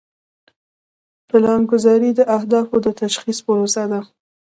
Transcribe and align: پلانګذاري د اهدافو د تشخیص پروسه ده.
پلانګذاري 1.29 2.11
د 2.15 2.19
اهدافو 2.37 2.75
د 2.85 2.87
تشخیص 3.01 3.37
پروسه 3.47 3.83
ده. 3.91 4.01